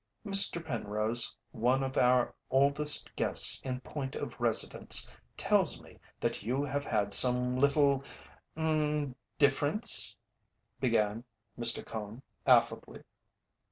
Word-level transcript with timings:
"Mr. 0.25 0.65
Penrose, 0.65 1.37
one 1.51 1.83
of 1.83 1.95
our 1.95 2.33
oldest 2.49 3.15
guests 3.15 3.61
in 3.61 3.79
point 3.81 4.15
of 4.15 4.41
residence, 4.41 5.07
tells 5.37 5.79
me 5.79 5.99
that 6.19 6.41
you 6.41 6.63
have 6.63 6.83
had 6.83 7.13
some 7.13 7.55
little 7.55 8.03
er 8.57 9.13
difference" 9.37 10.15
began 10.81 11.23
Mr. 11.55 11.85
Cone, 11.85 12.23
affably. 12.47 13.03